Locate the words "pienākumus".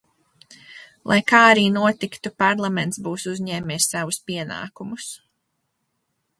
4.31-5.15